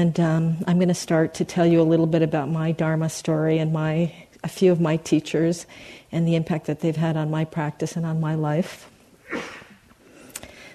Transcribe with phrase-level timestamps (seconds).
[0.00, 3.10] And um, I'm going to start to tell you a little bit about my Dharma
[3.10, 4.10] story and my
[4.42, 5.66] a few of my teachers
[6.10, 8.88] and the impact that they've had on my practice and on my life.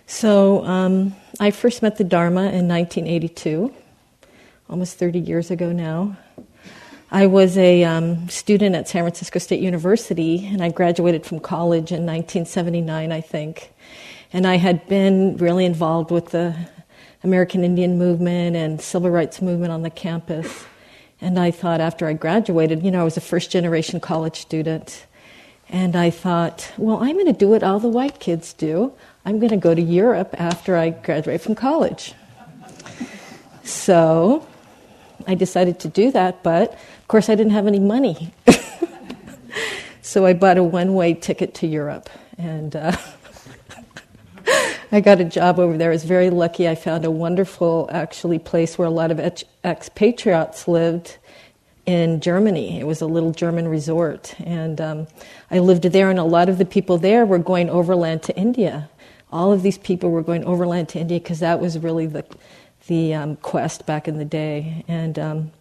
[0.06, 3.74] So um, I first met the Dharma in 1982,
[4.70, 6.16] almost 30 years ago now.
[7.10, 11.92] I was a um, student at San Francisco State University, and I graduated from college
[11.92, 13.74] in 1979, I think.
[14.32, 16.56] And I had been really involved with the
[17.26, 20.66] American Indian movement and civil rights movement on the campus.
[21.20, 25.08] And I thought after I graduated, you know, I was a first generation college student.
[25.70, 28.94] And I thought, well, I'm going to do what all the white kids do.
[29.26, 32.14] I'm going to go to Europe after I graduate from college.
[33.64, 34.48] So
[35.26, 38.32] I decided to do that, but of course I didn't have any money.
[40.04, 42.08] so I bought a one way ticket to Europe.
[42.38, 42.96] And uh,
[44.92, 45.90] I got a job over there.
[45.90, 46.68] I was very lucky.
[46.68, 49.20] I found a wonderful, actually, place where a lot of
[49.64, 51.18] expatriates lived
[51.86, 52.80] in Germany.
[52.80, 54.36] It was a little German resort.
[54.40, 55.08] And um,
[55.50, 58.90] I lived there, and a lot of the people there were going overland to India.
[59.32, 62.24] All of these people were going overland to India because that was really the,
[62.88, 64.86] the um, quest back in the day.
[64.88, 65.52] And um,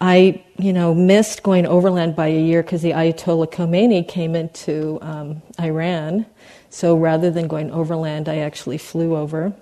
[0.00, 4.98] I, you know, missed going overland by a year because the Ayatollah Khomeini came into
[5.02, 6.26] um, Iran.
[6.74, 9.52] So rather than going overland, I actually flew over.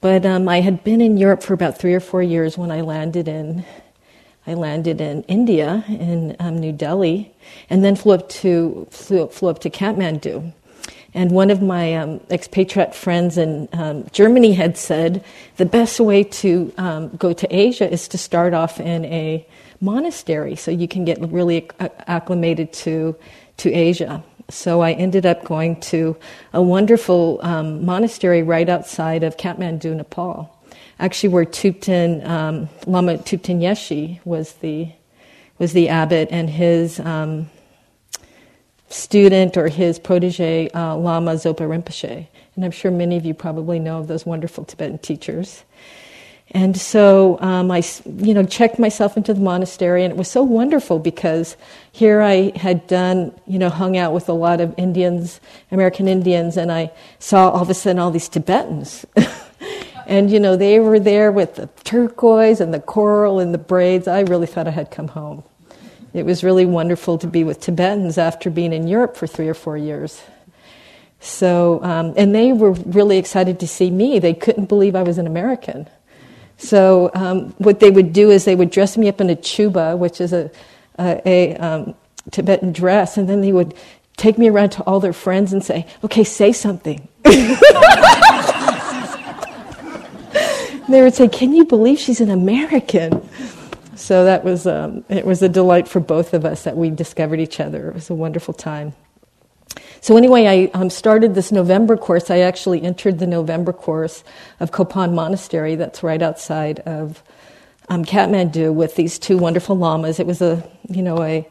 [0.00, 2.82] But um, I had been in Europe for about three or four years when I
[2.82, 3.64] landed in
[4.46, 7.34] I landed in India, in um, New Delhi,
[7.68, 10.52] and then flew up to flew, flew up to Kathmandu.
[11.14, 15.24] And one of my um, expatriate friends in um, Germany had said
[15.56, 19.44] the best way to um, go to Asia is to start off in a
[19.80, 21.68] monastery, so you can get really
[22.06, 23.16] acclimated to
[23.56, 24.22] to Asia.
[24.48, 26.16] So I ended up going to
[26.52, 30.56] a wonderful um, monastery right outside of Kathmandu, Nepal
[30.98, 34.88] actually where Thubten, um, Lama Thubten Yeshe was the,
[35.58, 37.50] was the abbot, and his um,
[38.88, 42.26] student or his protege, uh, Lama Zopa Rinpoche.
[42.54, 45.64] And I'm sure many of you probably know of those wonderful Tibetan teachers.
[46.52, 50.42] And so um, I, you know, checked myself into the monastery, and it was so
[50.42, 51.56] wonderful because
[51.92, 55.40] here I had done, you know, hung out with a lot of Indians,
[55.70, 59.04] American Indians, and I saw all of a sudden all these Tibetans.
[60.06, 64.06] And, you know, they were there with the turquoise and the coral and the braids.
[64.06, 65.42] I really thought I had come home.
[66.14, 69.54] It was really wonderful to be with Tibetans after being in Europe for three or
[69.54, 70.22] four years.
[71.18, 74.20] So, um, and they were really excited to see me.
[74.20, 75.88] They couldn't believe I was an American.
[76.58, 79.96] So, um, what they would do is they would dress me up in a chuba,
[79.96, 80.50] which is a,
[80.98, 81.94] a, a um,
[82.30, 83.74] Tibetan dress, and then they would
[84.16, 87.42] take me around to all their friends and say, "Okay, say something." they
[91.02, 93.28] would say, "Can you believe she's an American?"
[93.96, 97.40] So that was um, it was a delight for both of us that we discovered
[97.40, 97.88] each other.
[97.90, 98.94] It was a wonderful time.
[100.00, 102.30] So anyway, I um, started this November course.
[102.30, 104.24] I actually entered the November course
[104.60, 105.74] of Kopan Monastery.
[105.74, 107.22] That's right outside of
[107.88, 110.20] um, Kathmandu with these two wonderful lamas.
[110.20, 111.48] It was a you know a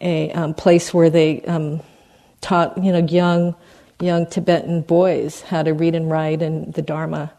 [0.00, 1.80] a um, place where they um,
[2.40, 3.54] taught you know young
[4.00, 7.32] young Tibetan boys how to read and write and the Dharma.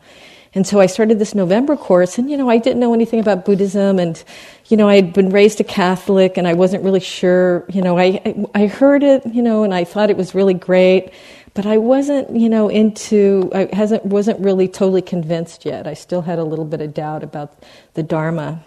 [0.56, 3.46] And so I started this November course, and you know, I didn't know anything about
[3.46, 4.22] Buddhism, and
[4.70, 7.66] you know, I had been raised a Catholic, and I wasn't really sure.
[7.70, 11.12] You know, I I heard it, you know, and I thought it was really great,
[11.56, 13.50] but I wasn't, you know, into.
[13.54, 15.88] I hasn't wasn't really totally convinced yet.
[15.88, 17.64] I still had a little bit of doubt about
[17.96, 18.64] the Dharma,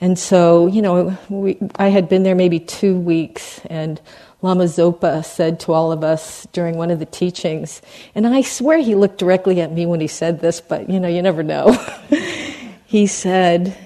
[0.00, 4.00] and so you know, we, I had been there maybe two weeks, and
[4.40, 7.82] Lama Zopa said to all of us during one of the teachings,
[8.14, 11.08] and I swear he looked directly at me when he said this, but you know,
[11.08, 11.72] you never know.
[12.86, 13.76] he said,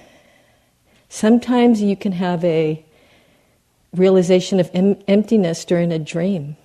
[1.12, 2.82] Sometimes you can have a
[3.94, 6.56] realization of em- emptiness during a dream.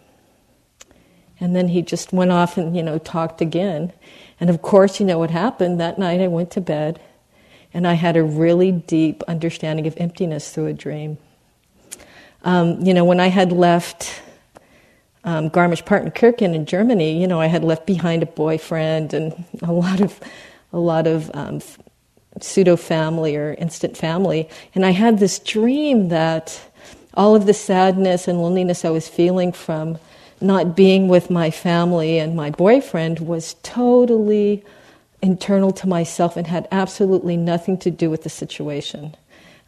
[1.38, 3.92] And then he just went off and, you know, talked again.
[4.40, 5.82] And of course, you know what happened?
[5.82, 7.02] That night I went to bed
[7.74, 11.18] and I had a really deep understanding of emptiness through a dream.
[12.46, 14.22] Um, you know, when I had left
[15.26, 20.00] um, Garmisch-Partenkirchen in Germany, you know, I had left behind a boyfriend and a lot
[20.00, 20.22] of,
[20.72, 21.60] a lot of um,
[22.42, 26.62] pseudo family or instant family, and I had this dream that
[27.14, 29.98] all of the sadness and loneliness I was feeling from
[30.40, 34.64] not being with my family and my boyfriend was totally
[35.22, 39.16] internal to myself and had absolutely nothing to do with the situation.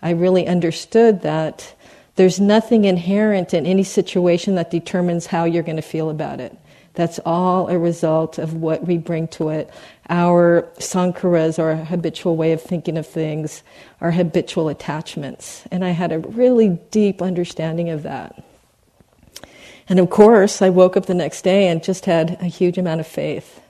[0.01, 1.73] I really understood that
[2.15, 6.55] there's nothing inherent in any situation that determines how you're going to feel about it.
[6.99, 9.69] That's all a result of what we bring to it.
[10.09, 13.63] Our sankharas, our habitual way of thinking of things,
[14.01, 15.63] our habitual attachments.
[15.71, 18.43] And I had a really deep understanding of that.
[19.87, 22.99] And of course, I woke up the next day and just had a huge amount
[22.99, 23.61] of faith.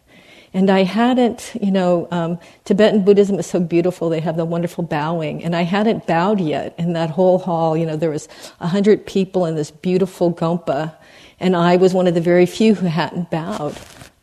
[0.52, 4.10] And I hadn't, you know, um, Tibetan Buddhism is so beautiful.
[4.10, 7.78] They have the wonderful bowing, and I hadn't bowed yet in that whole hall.
[7.78, 8.28] You know, there was
[8.60, 10.96] a hundred people in this beautiful gompa,
[11.40, 13.76] and I was one of the very few who hadn't bowed.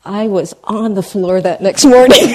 [0.04, 2.20] I was on the floor that next morning.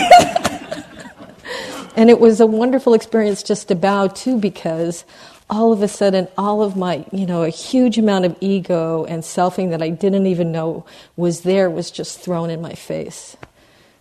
[1.95, 5.05] and it was a wonderful experience just to bow too, because
[5.49, 9.21] all of a sudden, all of my, you know, a huge amount of ego and
[9.21, 10.85] selfing that I didn't even know
[11.17, 13.35] was there was just thrown in my face.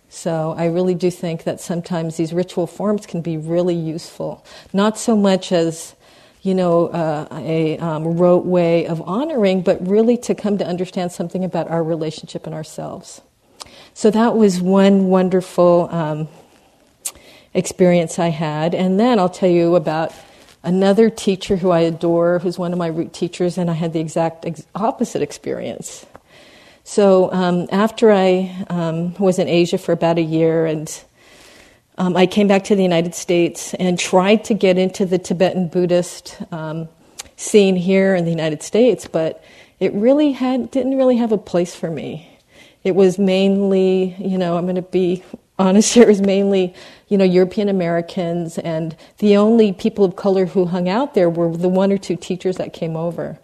[0.07, 4.45] So I really do think that sometimes these ritual forms can be really useful.
[4.73, 5.95] Not so much as,
[6.41, 11.11] you know, uh, a um, rote way of honoring, but really to come to understand
[11.11, 13.21] something about our relationship and ourselves.
[13.93, 16.27] So that was one wonderful um,
[17.53, 18.73] experience I had.
[18.73, 20.13] And then I'll tell you about
[20.63, 23.99] another teacher who I adore, who's one of my root teachers, and I had the
[23.99, 26.05] exact ex- opposite experience.
[26.83, 30.89] So um, after I um, was in Asia for about a year, and
[32.01, 35.67] um, I came back to the United States and tried to get into the Tibetan
[35.67, 36.89] Buddhist um,
[37.35, 39.43] scene here in the United States, but
[39.79, 42.27] it really had didn't really have a place for me.
[42.83, 45.23] It was mainly, you know, I'm going to be
[45.59, 46.73] honest here, it was mainly,
[47.07, 51.55] you know, European Americans, and the only people of color who hung out there were
[51.55, 53.37] the one or two teachers that came over.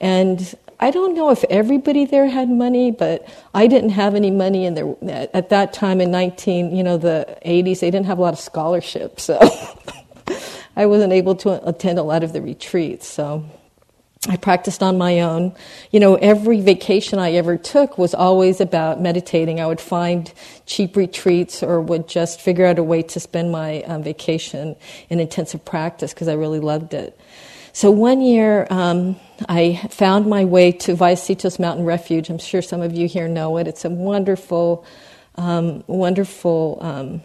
[0.00, 4.66] And I don't know if everybody there had money, but I didn't have any money.
[4.66, 8.22] And there, at that time in 19, you know, the 80s, they didn't have a
[8.22, 9.38] lot of scholarships, so
[10.76, 13.06] I wasn't able to attend a lot of the retreats.
[13.06, 13.44] So
[14.28, 15.54] I practiced on my own.
[15.90, 19.60] You know, every vacation I ever took was always about meditating.
[19.60, 20.32] I would find
[20.66, 24.76] cheap retreats or would just figure out a way to spend my um, vacation
[25.10, 27.18] in intensive practice because I really loved it.
[27.76, 29.16] So one year, um,
[29.48, 32.30] I found my way to Vallecitos Mountain Refuge.
[32.30, 33.66] I'm sure some of you here know it.
[33.66, 34.86] It's a wonderful,
[35.34, 37.20] um, wonderful, um,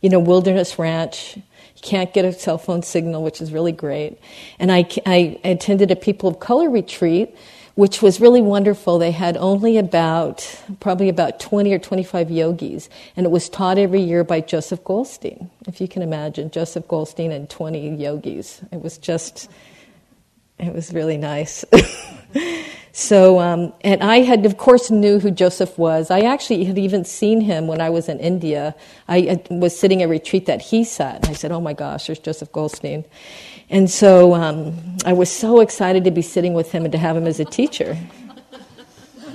[0.00, 1.36] you know, wilderness ranch.
[1.36, 4.18] You can't get a cell phone signal, which is really great.
[4.58, 7.32] And I, I attended a people of color retreat
[7.74, 8.98] which was really wonderful.
[8.98, 14.02] They had only about, probably about 20 or 25 yogis, and it was taught every
[14.02, 18.60] year by Joseph Goldstein, if you can imagine, Joseph Goldstein and 20 yogis.
[18.70, 19.50] It was just,
[20.58, 21.64] it was really nice.
[22.92, 26.10] so, um, and I had, of course, knew who Joseph was.
[26.10, 28.74] I actually had even seen him when I was in India.
[29.08, 32.18] I was sitting a retreat that he sat, and I said, oh my gosh, there's
[32.18, 33.06] Joseph Goldstein.
[33.72, 34.76] And so um,
[35.06, 37.46] I was so excited to be sitting with him and to have him as a
[37.46, 37.96] teacher.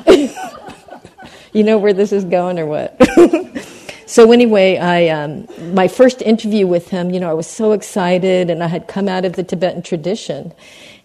[0.08, 2.96] you know where this is going or what?
[4.06, 8.52] so anyway, I um, my first interview with him, you know, I was so excited,
[8.52, 10.54] and I had come out of the Tibetan tradition,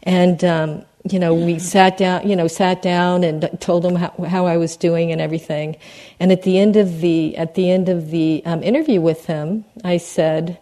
[0.02, 4.12] and um, you know, we sat down, you know, sat down and told him how,
[4.28, 5.76] how, I was doing and everything.
[6.20, 9.64] And at the end of the at the end of the um, interview with him,
[9.82, 10.58] I said,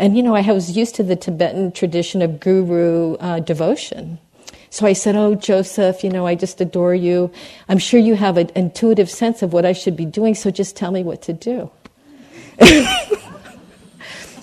[0.00, 4.18] and, you know, I was used to the Tibetan tradition of guru uh, devotion.
[4.70, 7.30] So I said, Oh, Joseph, you know, I just adore you.
[7.68, 10.74] I'm sure you have an intuitive sense of what I should be doing, so just
[10.74, 11.70] tell me what to do.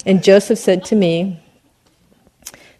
[0.06, 1.42] and Joseph said to me,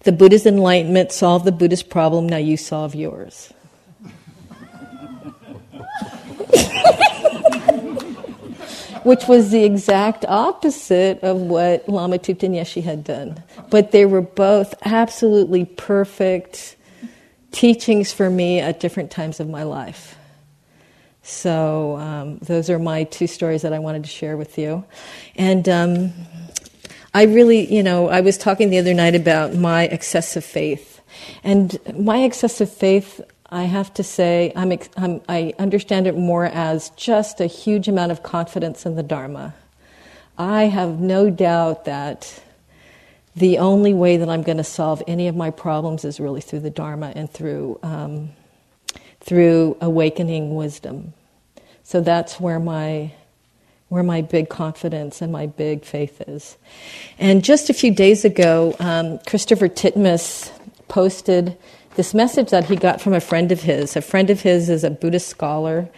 [0.04, 3.52] The Buddha's enlightenment solved the Buddha's problem, now you solve yours.
[9.08, 13.42] Which was the exact opposite of what Lama Thubten Yeshe had done.
[13.70, 16.76] But they were both absolutely perfect
[17.52, 20.18] teachings for me at different times of my life.
[21.22, 24.84] So um, those are my two stories that I wanted to share with you.
[25.38, 26.12] And um,
[27.14, 31.02] I really, you know, I was talking the other night about my excessive faith.
[31.46, 36.90] And my excessive faith I have to say, I'm, I'm, i understand it more as
[36.92, 39.56] just a huge amount of confidence in the Dharma.
[40.38, 42.44] I have no doubt that
[43.36, 46.60] the only way that I'm going to solve any of my problems is really through
[46.60, 48.32] the Dharma and through, um,
[49.22, 51.14] through awakening wisdom.
[51.84, 53.14] So that's where my,
[53.88, 56.58] where my big confidence and my big faith is.
[57.18, 60.52] And just a few days ago, um, Christopher Titmuss
[60.90, 61.58] posted
[61.98, 63.96] this message that he got from a friend of his.
[63.96, 65.90] A friend of his is a Buddhist scholar,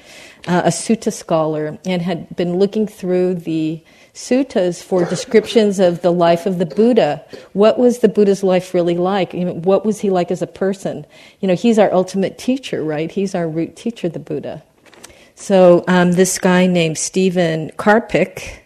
[0.47, 6.11] uh, a sutta scholar, and had been looking through the suttas for descriptions of the
[6.11, 7.23] life of the Buddha.
[7.53, 9.33] What was the Buddha's life really like?
[9.33, 11.05] You know, what was he like as a person?
[11.41, 13.11] You know, he's our ultimate teacher, right?
[13.11, 14.63] He's our root teacher, the Buddha.
[15.35, 18.59] So um, this guy named Stephen Karpik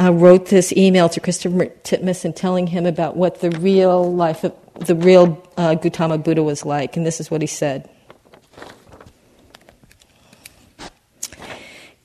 [0.00, 4.44] uh, wrote this email to Christopher Titmuss and telling him about what the real life
[4.44, 4.54] of
[4.86, 7.88] the real uh, Gautama Buddha was like, and this is what he said.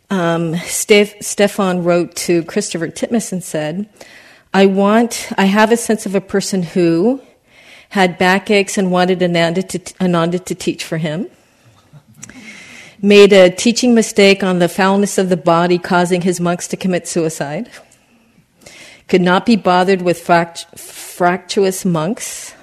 [0.10, 3.90] Um, Steph- Stefan wrote to Christopher Titmuss and said,
[4.54, 7.22] I want, I have a sense of a person who
[7.90, 11.28] had backaches and wanted Ananda to, Ananda to teach for him,
[13.02, 17.08] made a teaching mistake on the foulness of the body, causing his monks to commit
[17.08, 17.70] suicide,
[19.08, 22.54] could not be bothered with fract- fractious monks,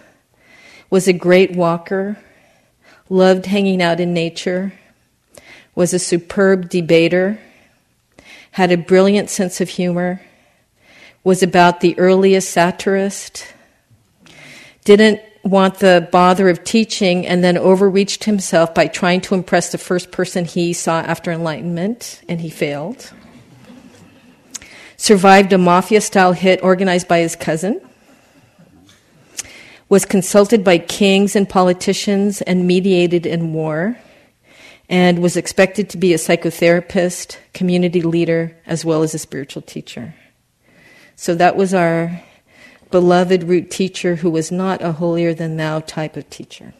[0.91, 2.19] was a great walker,
[3.09, 4.73] loved hanging out in nature,
[5.75, 7.39] was a superb debater,
[8.53, 10.21] had a brilliant sense of humor,
[11.25, 13.47] was about the earliest satirist,
[14.85, 19.79] didn't want the bother of teaching, and then overreached himself by trying to impress the
[19.79, 23.13] first person he saw after enlightenment, and he failed.
[25.02, 27.80] Survived a mafia style hit organized by his cousin.
[29.88, 33.99] Was consulted by kings and politicians and mediated in war
[34.88, 40.14] and was expected to be a psychotherapist, community leader, as well as a spiritual teacher.
[41.16, 42.23] So that was our
[42.92, 46.75] beloved root teacher who was not a holier than thou type of teacher.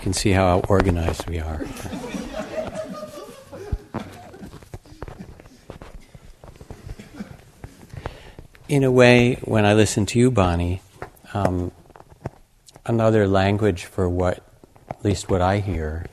[0.00, 1.64] Can see how organized we are.
[8.68, 10.80] In a way, when I listen to you, Bonnie,
[11.34, 11.72] um,
[12.86, 14.44] another language for what,
[14.88, 16.06] at least what I hear,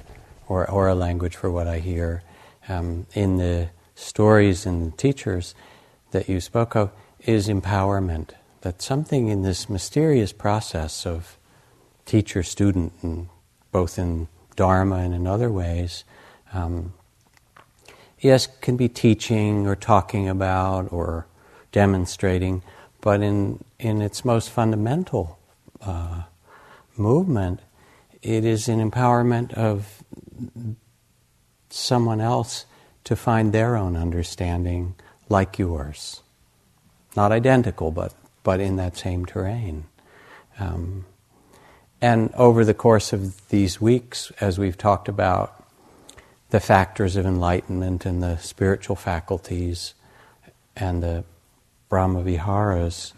[0.47, 2.23] or, or a language for what I hear
[2.67, 5.53] um, in the stories and the teachers
[6.11, 8.31] that you spoke of is empowerment.
[8.61, 11.37] That something in this mysterious process of
[12.05, 13.29] teacher student and
[13.77, 16.03] both in Dharma and in other ways,
[16.51, 16.93] um,
[18.19, 21.27] yes, can be teaching or talking about or
[21.71, 22.63] demonstrating,
[23.01, 25.37] but in, in its most fundamental
[25.79, 26.23] uh,
[26.95, 27.59] movement,
[28.23, 30.03] it is an empowerment of
[31.69, 32.65] someone else
[33.03, 34.95] to find their own understanding
[35.29, 36.23] like yours.
[37.15, 39.85] Not identical, but, but in that same terrain.
[40.59, 41.05] Um,
[42.01, 45.63] and over the course of these weeks, as we've talked about
[46.49, 49.93] the factors of enlightenment and the spiritual faculties
[50.75, 51.23] and the
[51.89, 53.13] Brahma Viharas,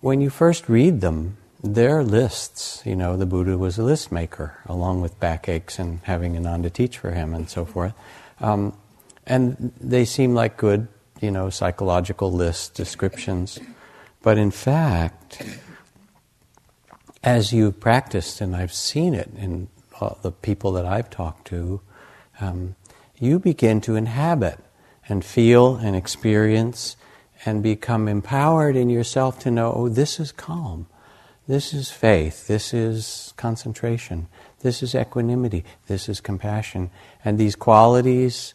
[0.00, 2.82] when you first read them, they're lists.
[2.84, 6.98] You know, the Buddha was a list maker, along with backaches and having Ananda teach
[6.98, 7.92] for him and so forth.
[8.40, 8.76] Um,
[9.26, 10.88] and they seem like good,
[11.20, 13.60] you know, psychological list descriptions.
[14.22, 15.42] But in fact,
[17.22, 19.68] as you've practiced, and I've seen it in
[20.22, 21.80] the people that I've talked to,
[22.40, 22.74] um,
[23.18, 24.58] you begin to inhabit
[25.08, 26.96] and feel and experience
[27.44, 30.86] and become empowered in yourself to know, oh, this is calm.
[31.46, 32.46] This is faith.
[32.46, 34.28] This is concentration.
[34.60, 35.64] This is equanimity.
[35.86, 36.90] This is compassion.
[37.24, 38.54] And these qualities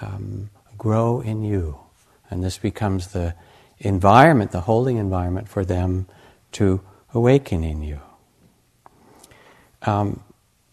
[0.00, 1.78] um, grow in you.
[2.30, 3.34] And this becomes the
[3.78, 6.06] environment, the holding environment for them
[6.52, 6.80] to
[7.12, 8.00] awaken in you.
[9.82, 10.22] Um,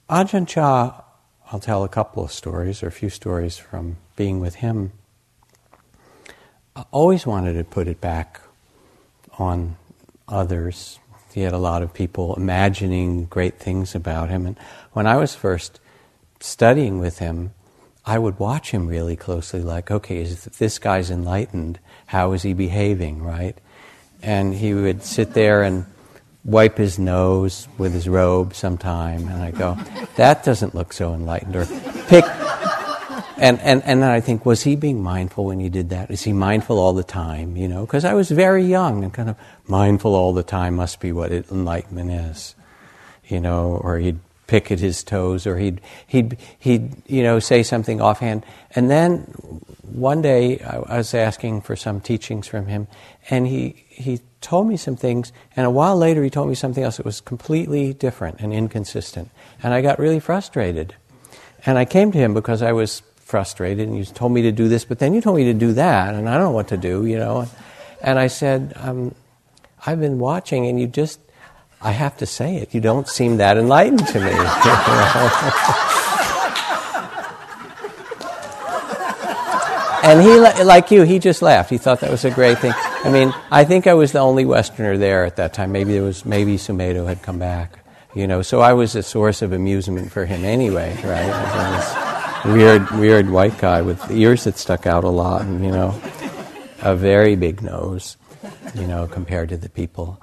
[0.09, 1.01] Ajahn Chah,
[1.51, 4.91] I'll tell a couple of stories or a few stories from being with him.
[6.91, 8.41] Always wanted to put it back
[9.37, 9.77] on
[10.27, 10.99] others.
[11.33, 14.45] He had a lot of people imagining great things about him.
[14.45, 14.57] And
[14.93, 15.79] when I was first
[16.39, 17.53] studying with him,
[18.05, 22.53] I would watch him really closely, like, okay, if this guy's enlightened, how is he
[22.53, 23.57] behaving, right?
[24.21, 25.85] And he would sit there and
[26.45, 29.75] wipe his nose with his robe sometime, and I go,
[30.15, 31.55] that doesn't look so enlightened.
[31.55, 31.65] Or
[32.07, 32.23] pick,
[33.37, 36.11] and, and, and then I think, was he being mindful when he did that?
[36.11, 37.57] Is he mindful all the time?
[37.57, 39.35] You know, because I was very young and kind of
[39.67, 42.55] mindful all the time must be what enlightenment is.
[43.27, 47.63] You know, or he'd pick at his toes, or he'd, he'd, he'd, you know, say
[47.63, 48.45] something offhand.
[48.75, 49.21] And then
[49.81, 52.87] one day I was asking for some teachings from him,
[53.29, 56.83] and he, he told me some things, and a while later he told me something
[56.83, 59.31] else that was completely different and inconsistent.
[59.63, 60.95] And I got really frustrated.
[61.65, 64.67] And I came to him because I was frustrated, and you told me to do
[64.67, 66.77] this, but then you told me to do that, and I don't know what to
[66.77, 67.47] do, you know.
[68.01, 69.15] And I said, um,
[69.87, 71.19] I've been watching, and you just,
[71.85, 74.31] I have to say it, you don't seem that enlightened to me.
[80.03, 81.69] and he, like you, he just laughed.
[81.69, 82.73] He thought that was a great thing.
[82.75, 85.71] I mean, I think I was the only Westerner there at that time.
[85.71, 87.77] Maybe there was, maybe Sumedho had come back,
[88.15, 88.41] you know.
[88.41, 92.41] So I was a source of amusement for him anyway, right?
[92.45, 95.93] weird, weird white guy with ears that stuck out a lot, and you know,
[96.81, 98.17] a very big nose,
[98.73, 100.19] you know, compared to the people.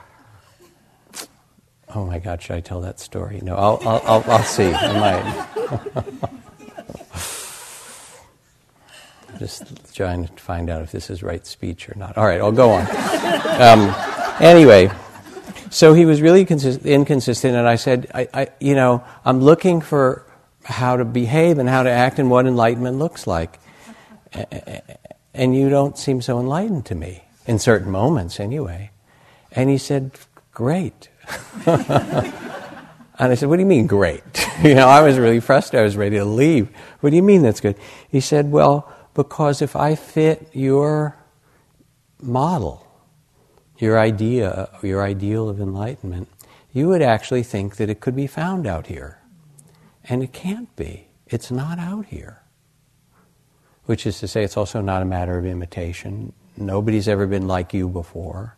[1.94, 3.40] Oh my God, should I tell that story?
[3.42, 4.72] No, I'll, I'll, I'll, I'll see.
[4.72, 6.28] I might.
[9.38, 12.16] just trying to find out if this is right speech or not.
[12.16, 12.86] All right, I'll go on.
[13.60, 13.94] Um,
[14.40, 14.90] anyway,
[15.70, 19.80] so he was really consist- inconsistent, and I said, I, I, you know, I'm looking
[19.80, 20.24] for
[20.64, 23.58] how to behave and how to act and what enlightenment looks like.
[25.34, 28.90] And you don't seem so enlightened to me, in certain moments anyway.
[29.50, 30.12] And he said,
[30.52, 31.08] Great.
[31.66, 31.80] and
[33.18, 34.22] I said, What do you mean, great?
[34.62, 35.80] you know, I was really frustrated.
[35.80, 36.68] I was ready to leave.
[37.00, 37.76] What do you mean that's good?
[38.08, 41.16] He said, Well, because if I fit your
[42.20, 42.86] model,
[43.78, 46.28] your idea, your ideal of enlightenment,
[46.72, 49.18] you would actually think that it could be found out here.
[50.04, 51.08] And it can't be.
[51.26, 52.42] It's not out here.
[53.84, 56.32] Which is to say, it's also not a matter of imitation.
[56.56, 58.56] Nobody's ever been like you before.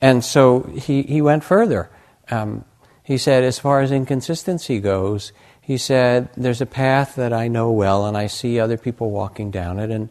[0.00, 1.90] And so he, he went further.
[2.30, 2.64] Um,
[3.02, 7.70] he said, as far as inconsistency goes, he said, There's a path that I know
[7.70, 10.08] well, and I see other people walking down it, and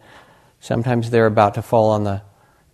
[0.60, 2.22] sometimes they're about to fall on the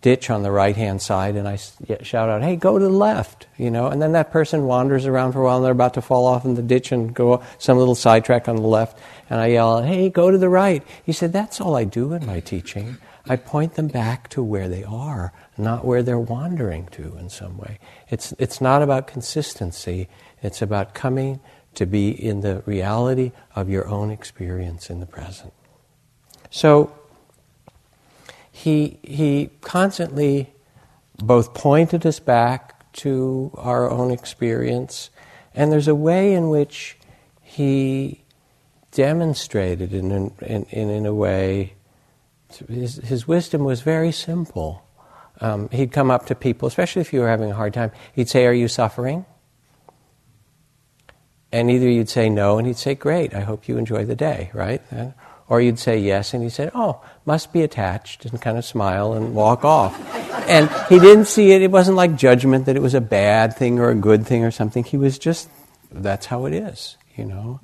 [0.02, 1.56] ditch on the right hand side, and I
[2.02, 5.32] shout out, Hey, go to the left, you know, and then that person wanders around
[5.32, 7.78] for a while, and they're about to fall off in the ditch and go some
[7.78, 8.98] little sidetrack on the left,
[9.30, 10.82] and I yell, Hey, go to the right.
[11.04, 12.98] He said, That's all I do in my teaching.
[13.28, 17.56] I point them back to where they are, not where they're wandering to in some
[17.56, 17.78] way.
[18.08, 20.08] It's, it's not about consistency,
[20.42, 21.40] it's about coming
[21.74, 25.52] to be in the reality of your own experience in the present.
[26.50, 26.96] So
[28.50, 30.54] he, he constantly
[31.18, 35.10] both pointed us back to our own experience,
[35.54, 36.96] and there's a way in which
[37.42, 38.24] he
[38.92, 41.74] demonstrated in, in, in, in a way,
[42.66, 44.85] his, his wisdom was very simple.
[45.40, 48.28] Um, he'd come up to people, especially if you were having a hard time, he'd
[48.28, 49.26] say, Are you suffering?
[51.52, 54.50] And either you'd say no, and he'd say, Great, I hope you enjoy the day,
[54.52, 54.82] right?
[55.48, 59.12] Or you'd say yes, and he said, Oh, must be attached, and kind of smile
[59.12, 59.94] and walk off.
[60.48, 63.78] and he didn't see it, it wasn't like judgment that it was a bad thing
[63.78, 64.84] or a good thing or something.
[64.84, 65.48] He was just,
[65.92, 67.60] that's how it is, you know?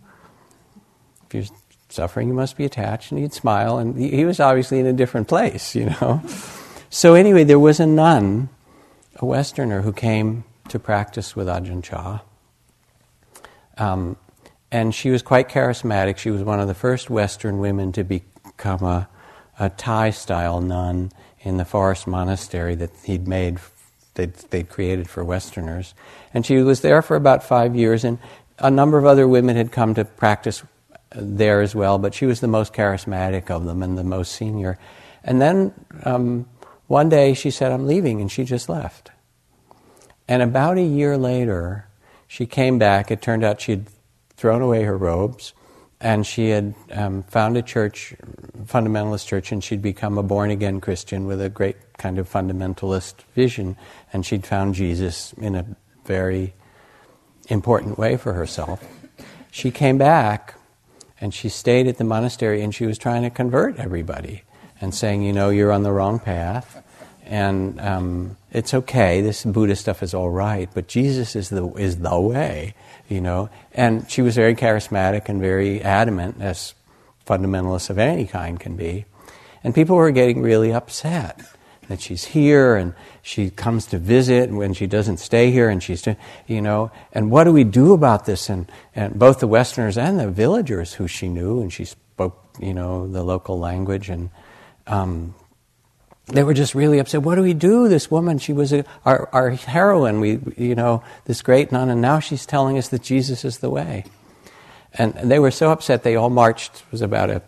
[1.26, 1.56] If you're
[1.88, 5.26] suffering, you must be attached, and he'd smile, and he was obviously in a different
[5.26, 6.22] place, you know?
[6.94, 8.50] So, anyway, there was a nun,
[9.16, 12.20] a Westerner, who came to practice with Ajahn Chah
[13.78, 14.18] um,
[14.70, 16.18] and she was quite charismatic.
[16.18, 19.09] She was one of the first Western women to become a,
[19.59, 23.59] a Thai style nun in the forest monastery that he'd made,
[24.12, 25.94] they'd, they'd created for Westerners.
[26.35, 28.18] And she was there for about five years, and
[28.59, 30.62] a number of other women had come to practice
[31.14, 34.78] there as well, but she was the most charismatic of them and the most senior.
[35.24, 35.72] And then
[36.05, 36.46] um,
[36.86, 39.10] one day she said, I'm leaving, and she just left.
[40.28, 41.88] And about a year later,
[42.26, 43.10] she came back.
[43.10, 43.86] It turned out she'd
[44.36, 45.52] thrown away her robes
[46.02, 48.14] and she had um, found a church,
[48.64, 53.22] fundamentalist church, and she'd become a born again Christian with a great kind of fundamentalist
[53.36, 53.76] vision.
[54.12, 55.64] And she'd found Jesus in a
[56.04, 56.54] very
[57.48, 58.84] important way for herself.
[59.52, 60.56] She came back
[61.20, 64.42] and she stayed at the monastery and she was trying to convert everybody
[64.82, 66.82] and saying, you know, you're on the wrong path
[67.24, 69.22] and um, it's okay.
[69.22, 72.74] This Buddha stuff is all right, but Jesus is the is the way,
[73.08, 73.48] you know.
[73.72, 76.74] And she was very charismatic and very adamant, as
[77.26, 79.06] fundamentalists of any kind can be.
[79.64, 81.40] And people were getting really upset
[81.88, 86.06] that she's here and she comes to visit when she doesn't stay here and she's,
[86.46, 88.50] you know, and what do we do about this?
[88.50, 92.74] And, and both the Westerners and the villagers who she knew and she spoke, you
[92.74, 94.30] know, the local language and
[94.86, 95.34] um,
[96.26, 97.22] they were just really upset.
[97.22, 97.88] What do we do?
[97.88, 100.20] This woman, she was a, our, our heroine.
[100.20, 103.70] We, you know, this great nun, and now she's telling us that Jesus is the
[103.70, 104.04] way.
[104.94, 106.04] And, and they were so upset.
[106.04, 106.76] They all marched.
[106.76, 107.42] It was about a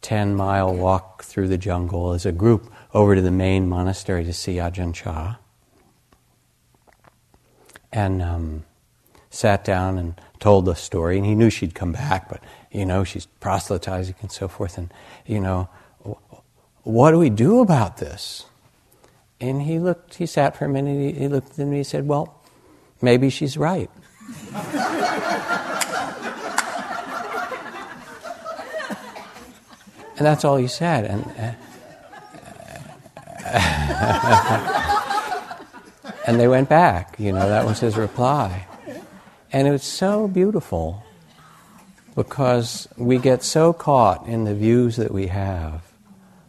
[0.00, 4.32] ten mile walk through the jungle as a group over to the main monastery to
[4.32, 5.36] see Ajahn Chah,
[7.92, 8.64] and um,
[9.28, 11.18] sat down and told the story.
[11.18, 14.78] And he knew she'd come back, but you know, she's proselytizing and so forth.
[14.78, 14.92] And
[15.26, 15.68] you know
[16.88, 18.46] what do we do about this?
[19.42, 22.34] And he looked, he sat for a minute, he, looked at me he said, Well,
[23.02, 23.90] maybe she's right.
[24.54, 24.64] and
[30.16, 31.04] that's all he said.
[31.04, 31.52] And, uh,
[36.26, 38.66] and they went back, you know, that was his reply.
[39.52, 41.04] And it was so beautiful
[42.14, 45.87] because we get so caught in the views that we have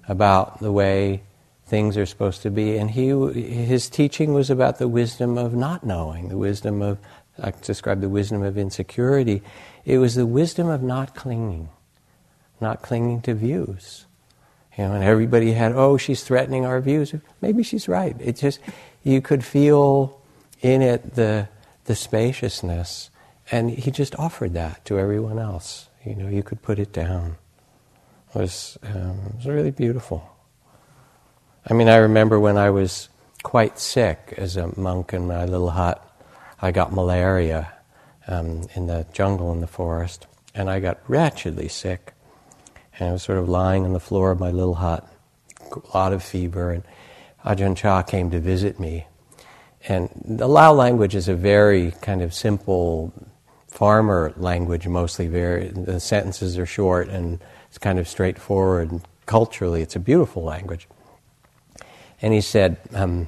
[0.10, 1.22] about the way
[1.68, 2.78] things are supposed to be.
[2.78, 6.98] And he, his teaching was about the wisdom of not knowing, the wisdom of,
[7.42, 9.42] I described the wisdom of insecurity.
[9.86, 11.70] It was the wisdom of not clinging,
[12.60, 14.06] not clinging to views.
[14.78, 17.14] You know, and everybody had, oh, she's threatening our views.
[17.40, 18.16] Maybe she's right.
[18.20, 18.60] It just,
[19.04, 20.20] you could feel
[20.62, 21.48] in it the,
[21.86, 23.10] the spaciousness.
[23.52, 25.88] And he just offered that to everyone else.
[26.04, 27.38] You know, you could put it down.
[28.34, 30.30] Was, um, was really beautiful.
[31.68, 33.10] I mean, I remember when I was
[33.42, 36.06] quite sick as a monk in my little hut,
[36.62, 37.74] I got malaria
[38.28, 42.14] um, in the jungle in the forest, and I got wretchedly sick.
[42.98, 45.08] And I was sort of lying on the floor of my little hut,
[45.72, 46.84] a lot of fever, and
[47.46, 49.08] Ajahn Chah came to visit me.
[49.88, 53.14] And the Lao language is a very kind of simple
[53.68, 57.40] farmer language, mostly very, the sentences are short and
[57.70, 59.02] it's kind of straightforward.
[59.26, 60.88] Culturally, it's a beautiful language.
[62.22, 63.28] And he said, um,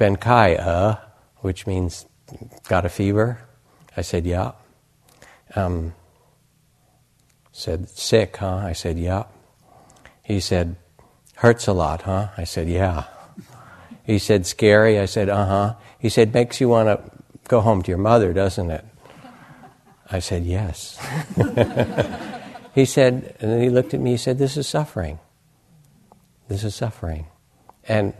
[0.00, 0.96] uh,
[1.38, 2.06] which means
[2.68, 3.40] got a fever.
[3.96, 4.52] I said, yeah.
[5.54, 5.94] Um,
[7.52, 8.56] said, sick, huh?
[8.56, 9.24] I said, yeah.
[10.22, 10.76] He said,
[11.36, 12.28] hurts a lot, huh?
[12.36, 13.04] I said, yeah.
[14.04, 14.98] He said, scary.
[14.98, 15.74] I said, uh huh.
[15.98, 17.10] He said, makes you want to
[17.48, 18.84] go home to your mother, doesn't it?
[20.10, 20.98] I said, yes.
[22.74, 25.18] he said, and then he looked at me, he said, this is suffering.
[26.48, 27.26] This is suffering.
[27.86, 28.14] And,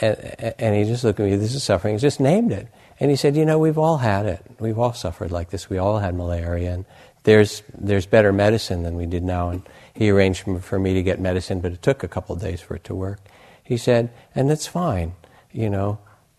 [0.00, 0.16] and,
[0.58, 1.94] and he just looked at me, this is suffering.
[1.94, 2.68] He just named it.
[2.98, 4.44] And he said, you know, we've all had it.
[4.58, 5.68] We've all suffered like this.
[5.68, 6.72] We all had malaria.
[6.72, 6.84] And
[7.24, 9.50] there's, there's better medicine than we did now.
[9.50, 12.60] And he arranged for me to get medicine, but it took a couple of days
[12.60, 13.20] for it to work.
[13.62, 15.14] He said, and it's fine.
[15.52, 15.98] You know,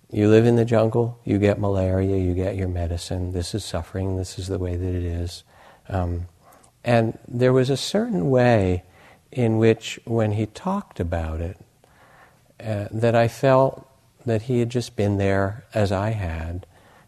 [0.10, 3.34] you live in the jungle, you get malaria, you get your medicine.
[3.34, 4.17] This is suffering.
[4.17, 5.43] This is the way that it is.
[5.89, 6.28] Um,
[6.88, 8.84] and there was a certain way
[9.30, 11.58] in which, when he talked about it,
[12.63, 13.86] uh, that I felt
[14.26, 16.65] that he had just been there as I had,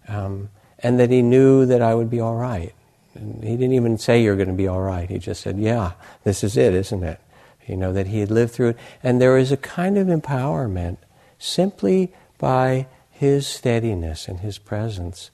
[0.09, 2.73] um, and that he knew that I would be all right.
[3.15, 5.09] And he didn't even say you're going to be all right.
[5.09, 5.93] He just said, "Yeah,
[6.25, 7.21] this is it, isn't it?"
[7.65, 10.97] You know that he had lived through it, and there is a kind of empowerment
[11.37, 15.31] simply by his steadiness and his presence.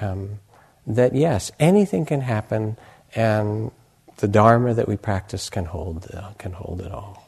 [0.00, 0.40] Um,
[0.84, 2.76] that yes, anything can happen,
[3.14, 3.70] and
[4.18, 7.23] the Dharma that we practice can hold, uh, can hold it all.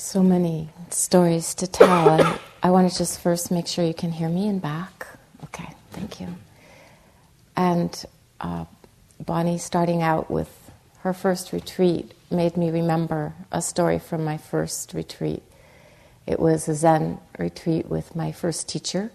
[0.00, 2.08] So many stories to tell.
[2.08, 5.06] And I want to just first make sure you can hear me in back.
[5.44, 6.28] Okay, thank you.
[7.54, 8.04] And
[8.40, 8.64] uh,
[9.20, 14.94] Bonnie, starting out with her first retreat, made me remember a story from my first
[14.94, 15.42] retreat.
[16.26, 19.12] It was a Zen retreat with my first teacher,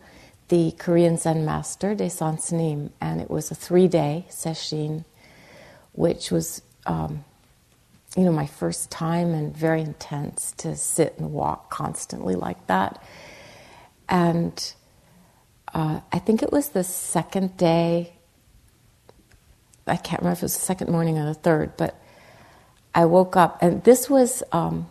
[0.50, 5.04] the Korean Zen master, Dae Soen Sa Nim, and it was a three day session,
[5.94, 7.26] which was um,
[8.16, 13.04] you know, my first time and very intense to sit and walk constantly like that.
[14.08, 14.74] And
[15.74, 18.14] uh, I think it was the second day,
[19.86, 22.00] I can't remember if it was the second morning or the third, but
[22.94, 24.90] I woke up, and this was um,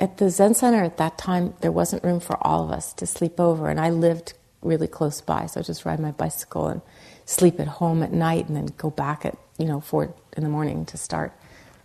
[0.00, 3.06] at the Zen Center at that time, there wasn't room for all of us to
[3.06, 6.80] sleep over, and I lived really close by, so I just ride my bicycle and
[7.26, 10.48] sleep at home at night and then go back at, you know, four in the
[10.48, 11.37] morning to start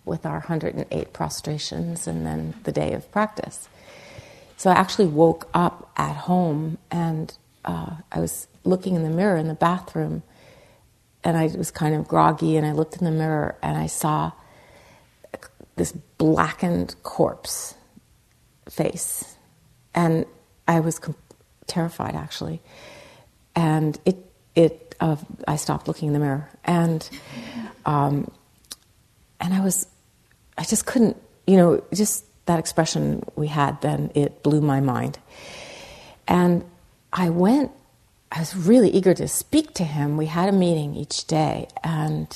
[0.04, 3.68] with our 108 prostrations and then the day of practice.
[4.56, 9.36] So I actually woke up at home and uh, I was looking in the mirror
[9.36, 10.22] in the bathroom
[11.22, 14.32] and I was kind of groggy and I looked in the mirror and I saw
[15.76, 17.74] this blackened corpse
[18.68, 19.36] face.
[19.94, 20.26] And
[20.68, 21.16] I was com-
[21.66, 22.62] terrified actually.
[23.56, 24.16] And it,
[24.54, 25.16] it, uh,
[25.48, 27.08] I stopped looking in the mirror and,
[27.86, 28.30] um,
[29.40, 29.86] and I was
[30.56, 35.18] I just couldn't, you know, just that expression we had then, it blew my mind.
[36.28, 36.64] And
[37.12, 37.70] I went,
[38.30, 40.16] I was really eager to speak to him.
[40.16, 42.26] We had a meeting each day, and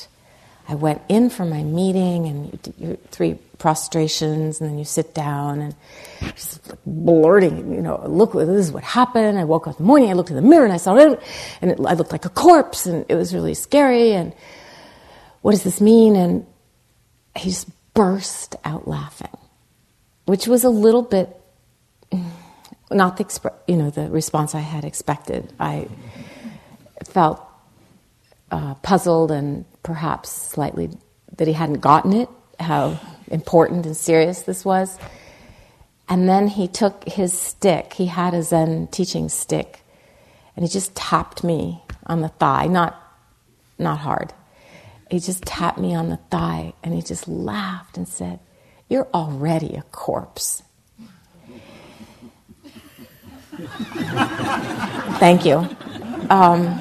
[0.68, 5.60] I went in for my meeting, and you three prostrations, and then you sit down,
[5.60, 5.74] and
[6.34, 9.38] just blurting, you know, look, this is what happened.
[9.38, 11.20] I woke up in the morning, I looked in the mirror, and I saw it,
[11.60, 14.32] and it, I looked like a corpse, and it was really scary, and
[15.42, 16.16] what does this mean?
[16.16, 16.46] And
[17.36, 17.68] he just
[17.98, 19.36] burst out laughing,
[20.26, 21.34] which was a little bit
[22.92, 25.52] not the expre- you know the response I had expected.
[25.58, 25.88] I
[27.04, 27.42] felt
[28.52, 30.90] uh, puzzled and perhaps slightly
[31.38, 32.28] that he hadn't gotten it,
[32.60, 33.00] how
[33.32, 34.96] important and serious this was.
[36.08, 37.94] And then he took his stick.
[37.94, 39.80] He had a Zen teaching stick,
[40.54, 42.94] and he just tapped me on the thigh, not
[43.76, 44.32] not hard.
[45.10, 48.40] He just tapped me on the thigh, and he just laughed and said,
[48.88, 50.62] "You're already a corpse."
[55.18, 55.68] Thank you.
[56.30, 56.80] Um,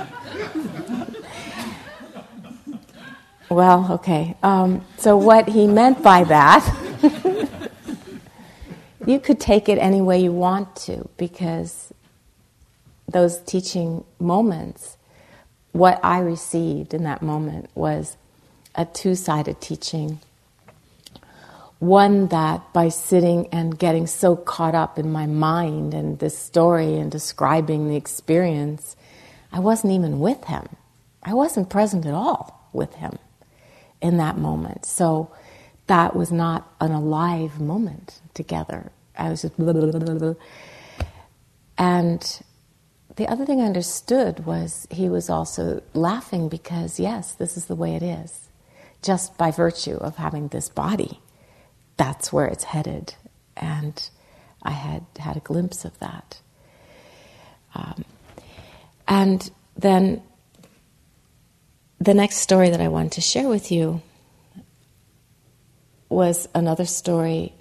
[3.50, 4.36] well, okay.
[4.44, 6.62] Um, so, what he meant by that,
[9.06, 11.94] you could take it any way you want to, because
[13.08, 14.97] those teaching moments,
[15.78, 18.18] what I received in that moment was
[18.76, 20.20] a two sided teaching
[21.80, 26.96] one that by sitting and getting so caught up in my mind and this story
[26.96, 28.96] and describing the experience,
[29.52, 30.68] I wasn't even with him.
[31.22, 33.20] I wasn't present at all with him
[34.02, 34.86] in that moment.
[34.86, 35.32] So
[35.88, 38.92] that was not an alive moment together.
[39.18, 40.34] I was just blah, blah, blah,
[41.78, 42.42] And
[43.18, 47.76] the other thing I understood was he was also laughing because, yes, this is the
[47.76, 48.50] way it is,
[49.04, 51.20] just by virtue of having this body
[51.98, 53.16] that's where it's headed.
[53.58, 54.10] And
[54.64, 56.40] I had had a glimpse of that.
[57.76, 58.06] Um,
[59.08, 60.22] and then
[62.00, 64.02] the next story that I wanted to share with you
[66.10, 67.54] was another story,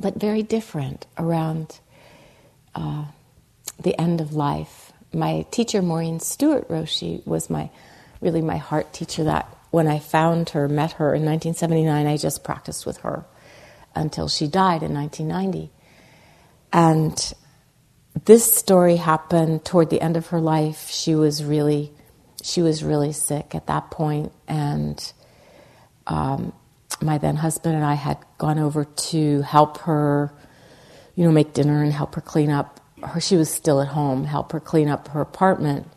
[0.00, 1.78] but very different around
[2.74, 3.04] uh,
[3.80, 4.92] the end of life.
[5.12, 7.70] My teacher, Maurine Stuart Roshi, was my
[8.20, 12.44] really my heart teacher that when I found her, met her in 1979, I just
[12.44, 13.24] practiced with her
[13.94, 15.72] until she died in 1990.
[16.72, 17.34] And
[18.24, 20.88] this story happened toward the end of her life.
[20.90, 21.92] She was really,
[22.42, 25.12] she was really sick at that point, and
[26.06, 26.52] um,
[27.00, 30.32] my then husband and I had gone over to help her,
[31.16, 32.80] you know, make dinner and help her clean up.
[33.06, 34.24] Her, she was still at home.
[34.24, 35.88] Help her clean up her apartment,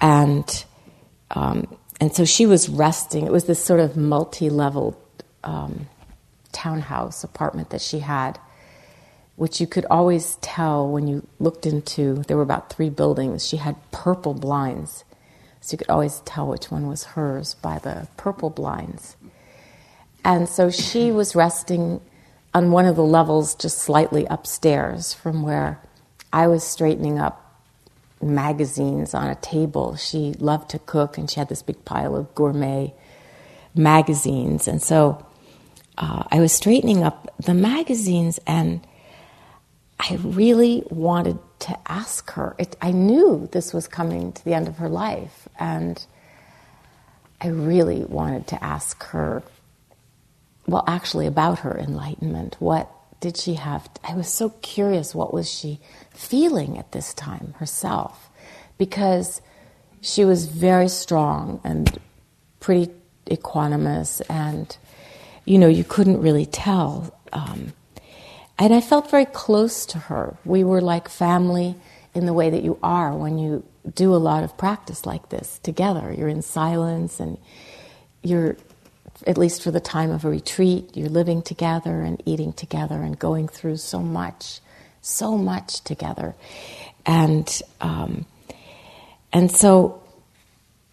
[0.00, 0.64] and
[1.30, 1.66] um,
[2.00, 3.26] and so she was resting.
[3.26, 5.00] It was this sort of multi level
[5.44, 5.88] um,
[6.52, 8.38] townhouse apartment that she had,
[9.36, 12.22] which you could always tell when you looked into.
[12.26, 13.46] There were about three buildings.
[13.46, 15.04] She had purple blinds.
[15.60, 19.16] So you could always tell which one was hers by the purple blinds.
[20.24, 22.00] And so she was resting
[22.54, 25.80] on one of the levels just slightly upstairs from where
[26.36, 27.42] I was straightening up
[28.20, 29.96] magazines on a table.
[29.96, 32.92] She loved to cook, and she had this big pile of gourmet
[33.74, 34.68] magazines.
[34.68, 35.24] And so
[35.96, 38.86] uh, I was straightening up the magazines, and
[39.98, 42.54] I really wanted to ask her.
[42.58, 46.04] It, I knew this was coming to the end of her life, and
[47.40, 49.42] I really wanted to ask her,
[50.66, 52.56] well, actually, about her enlightenment.
[52.58, 53.88] What did she have?
[54.04, 55.14] I was so curious.
[55.14, 55.80] What was she
[56.16, 58.30] feeling at this time herself?
[58.78, 59.40] Because
[60.00, 61.98] she was very strong and
[62.60, 62.92] pretty
[63.26, 64.76] equanimous, and
[65.44, 67.16] you know, you couldn't really tell.
[67.32, 67.72] Um,
[68.58, 70.36] and I felt very close to her.
[70.44, 71.76] We were like family
[72.14, 75.58] in the way that you are when you do a lot of practice like this
[75.62, 76.14] together.
[76.16, 77.38] You're in silence and
[78.22, 78.56] you're
[79.26, 83.18] at least for the time of a retreat, you're living together and eating together and
[83.18, 84.60] going through so much,
[85.06, 86.34] so much together.
[87.04, 88.26] And, um,
[89.32, 90.02] and so,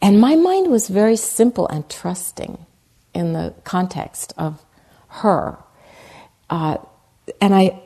[0.02, 2.66] and my mind was very simple and trusting
[3.14, 4.64] in the context of
[5.08, 5.58] her.
[6.50, 6.78] Uh,
[7.42, 7.82] and I,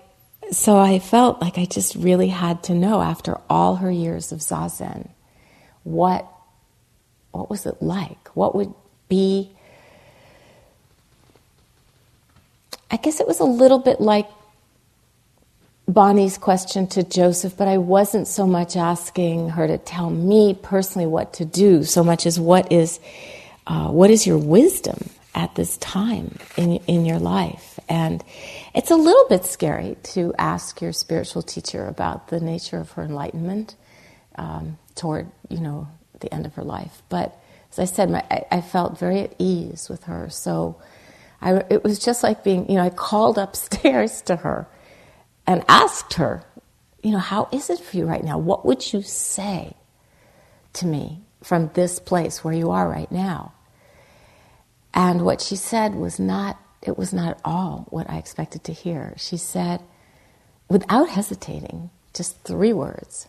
[0.52, 4.40] so I felt like I just really had to know after all her years of
[4.40, 5.10] zazen,
[5.84, 6.28] what,
[7.32, 8.30] what was it like?
[8.36, 8.74] What would
[9.08, 9.52] be
[12.90, 14.30] I guess it was a little bit like
[15.88, 21.08] Bonnie's question to Joseph, but I wasn't so much asking her to tell me personally
[21.08, 23.00] what to do, so much as what is,
[23.68, 27.80] uh, what is your wisdom at this time in, in your life.
[27.88, 28.22] And
[28.76, 33.04] it's a little bit scary to ask your spiritual teacher about the nature of her
[33.04, 33.78] enlightenment
[34.36, 35.88] um, toward, you know,
[36.20, 37.02] the end of her life.
[37.08, 40.30] But as I said, my, I, I, felt very at ease with her.
[40.30, 40.82] So
[41.42, 44.68] I, it was just like being, you know, I called upstairs to her
[45.48, 46.44] and asked her,
[47.02, 48.38] you know, how is it for you right now?
[48.38, 49.74] What would you say
[50.74, 53.54] to me from this place where you are right now?
[54.94, 58.74] And what she said was not, it was not at all what I expected to
[58.74, 59.14] hear.
[59.18, 59.82] She said,
[60.70, 63.28] without hesitating, just three words,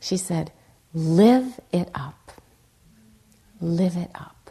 [0.00, 0.52] she said,
[0.92, 2.32] live it up.
[3.60, 4.41] Live it up.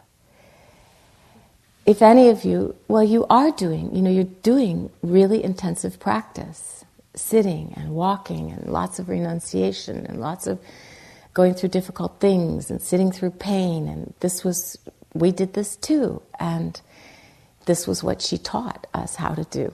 [1.84, 6.84] If any of you, well, you are doing, you know, you're doing really intensive practice,
[7.14, 10.60] sitting and walking and lots of renunciation and lots of
[11.34, 13.88] going through difficult things and sitting through pain.
[13.88, 14.78] And this was
[15.14, 16.22] we did this too.
[16.38, 16.80] And
[17.66, 19.72] this was what she taught us how to do.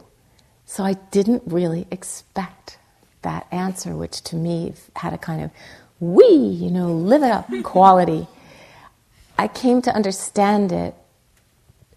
[0.64, 2.79] So I didn't really expect
[3.23, 5.51] that answer, which to me had a kind of
[6.01, 8.27] we, you know, live it up quality.
[9.38, 10.94] I came to understand it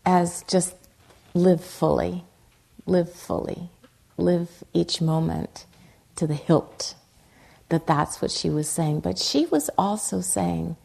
[0.05, 0.75] as just
[1.33, 2.23] live fully,
[2.85, 3.69] live fully,
[4.17, 5.65] live each moment
[6.15, 6.95] to the hilt.
[7.69, 8.99] That that's what she was saying.
[9.01, 10.75] But she was also saying,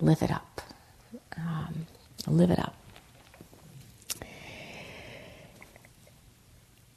[0.00, 0.60] live it up
[1.36, 1.86] um,
[2.26, 2.74] live it up.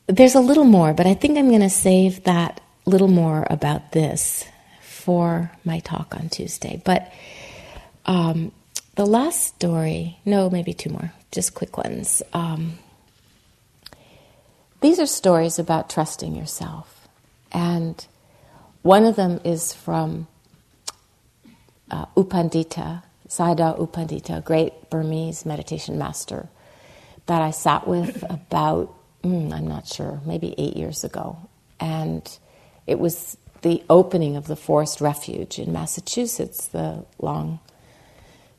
[0.08, 3.92] There's a little more, but I think I'm going to save that little more about
[3.92, 4.46] this
[4.82, 6.82] for my talk on Tuesday.
[6.86, 7.12] But
[8.06, 8.54] um,
[8.96, 12.24] the last story, no, maybe two more, just quick ones.
[12.34, 12.80] Um,
[14.82, 17.08] these are stories about trusting yourself.
[17.52, 18.06] And
[18.82, 20.28] one of them is from
[21.90, 26.50] uh, U Pandita, Sayadaw U Pandita, a great Burmese meditation master,
[27.26, 31.38] that I sat with about, mm, I'm not sure, maybe eight years ago.
[31.80, 32.38] And
[32.86, 37.60] it was the opening of the Forest Refuge in Massachusetts, the long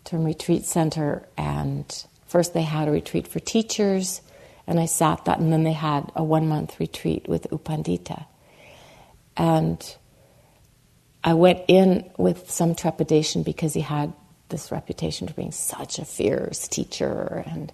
[0.05, 1.27] term retreat center.
[1.37, 4.21] And first they had a retreat for teachers,
[4.67, 8.27] and I sat that, and then they had a one month retreat with U Pandita.
[9.37, 9.97] And
[11.25, 14.13] I went in with some trepidation because he had
[14.51, 17.73] this reputation for being such a fierce teacher, and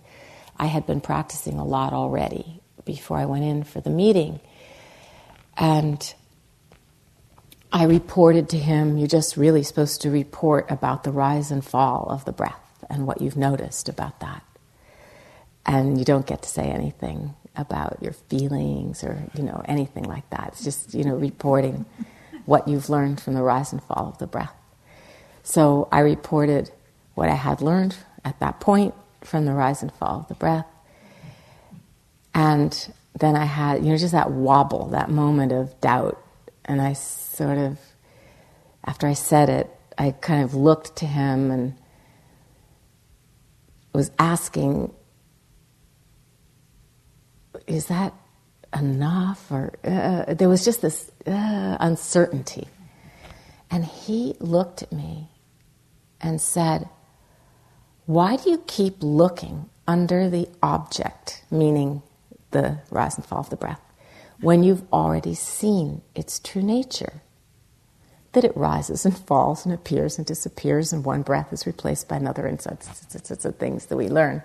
[0.56, 4.40] I had been practicing a lot already before I went in for the meeting.
[5.56, 6.14] And
[7.72, 12.06] I reported to him, You're just really supposed to report about the rise and fall
[12.08, 14.42] of the breath and what you've noticed about that.
[15.66, 20.28] And you don't get to say anything about your feelings or, you know, anything like
[20.30, 20.48] that.
[20.48, 21.86] It's just, you know, reporting
[22.44, 24.52] what you've learned from the rise and fall of the breath.
[25.42, 26.70] So I reported
[27.14, 30.66] what I had learned at that point from the rise and fall of the breath.
[32.34, 36.20] And then I had, you know, just that wobble, that moment of doubt.
[36.64, 37.78] And I sort of,
[38.84, 41.74] after I said it, I kind of looked to him and
[43.94, 44.92] was asking,
[47.66, 48.12] is that
[48.76, 49.50] enough?
[49.50, 52.68] Or uh, there was just this uh, uncertainty.
[53.70, 55.28] And he looked at me
[56.20, 56.88] and said,
[58.06, 62.02] Why do you keep looking under the object, meaning
[62.50, 63.80] the rise and fall of the breath,
[64.40, 67.22] when you've already seen its true nature?
[68.34, 72.16] That it rises and falls and appears and disappears, and one breath is replaced by
[72.16, 74.42] another, and such, such, such, such things that we learn.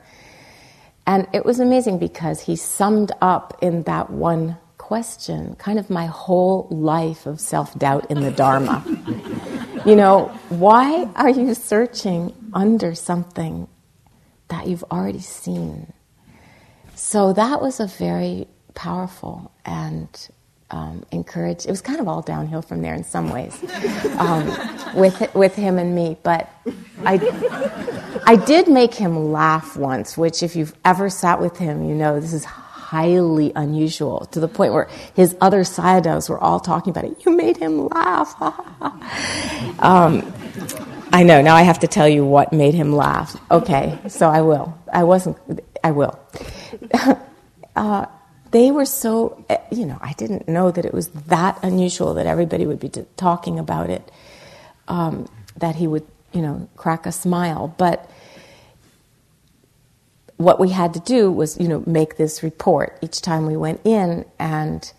[1.05, 6.07] And it was amazing because he summed up in that one question kind of my
[6.07, 8.83] whole life of self doubt in the Dharma.
[9.85, 13.67] You know, why are you searching under something
[14.49, 15.93] that you've already seen?
[16.95, 20.09] So that was a very powerful and
[20.71, 21.65] um, encouraged.
[21.65, 23.57] It was kind of all downhill from there in some ways,
[24.19, 24.45] um,
[24.95, 26.17] with with him and me.
[26.23, 26.49] But
[27.05, 27.19] I
[28.25, 32.19] I did make him laugh once, which if you've ever sat with him, you know
[32.19, 37.05] this is highly unusual to the point where his other sayadaws were all talking about
[37.05, 37.23] it.
[37.25, 38.35] You made him laugh.
[39.79, 40.33] um,
[41.13, 41.41] I know.
[41.41, 43.35] Now I have to tell you what made him laugh.
[43.51, 44.77] Okay, so I will.
[44.91, 45.37] I wasn't.
[45.83, 46.19] I will.
[47.75, 48.05] uh,
[48.51, 49.43] they were so.
[49.49, 52.89] Eh, you know, I didn't know that it was that unusual that everybody would be
[53.17, 54.11] talking about it.
[54.87, 55.27] Um,
[55.57, 58.09] that he would, you know, crack a smile, but
[60.37, 63.81] what we had to do was, you know, make this report each time we went
[63.85, 64.91] in, and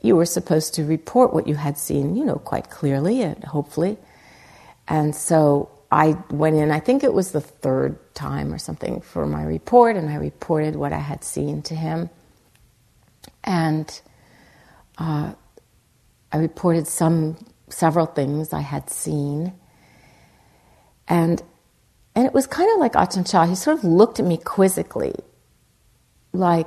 [0.00, 3.98] you were supposed to report what you had seen, you know, quite clearly and hopefully.
[4.86, 9.26] And so I went in, I think it was the third time or something for
[9.26, 12.10] my report, and I reported what I had seen to him.
[13.44, 14.00] And
[14.98, 15.34] uh,
[16.32, 17.36] I reported some,
[17.68, 19.52] several things I had seen.
[21.06, 21.42] And,
[22.14, 23.46] and it was kind of like Ajahn Chah.
[23.46, 25.14] He sort of looked at me quizzically,
[26.32, 26.66] like,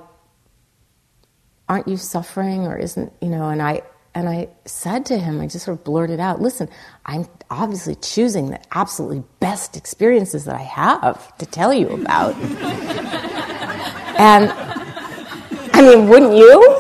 [1.68, 3.82] aren't you suffering or isn't, you know, and I,
[4.14, 6.70] and I said to him, I just sort of blurted out, listen,
[7.06, 12.36] I'm obviously choosing the absolutely best experiences that I have to tell you about.
[14.18, 14.67] and
[15.78, 16.78] I mean, wouldn't you?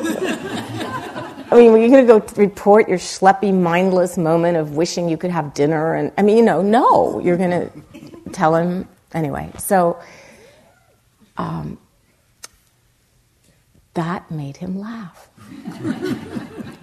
[1.51, 5.17] I mean, were you going to go report your schleppy, mindless moment of wishing you
[5.17, 5.93] could have dinner?
[5.93, 9.51] And I mean, you know, no, you're going to tell him anyway.
[9.59, 10.01] So
[11.37, 11.77] um,
[13.93, 15.29] that made him laugh.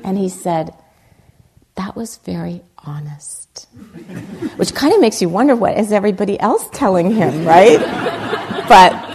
[0.04, 0.72] and he said,
[1.74, 3.66] That was very honest.
[4.56, 7.80] Which kind of makes you wonder what is everybody else telling him, right?
[8.68, 9.13] but,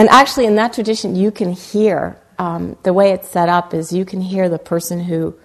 [0.00, 3.92] and actually, in that tradition, you can hear um, the way it's set up is
[3.92, 5.38] you can hear the person who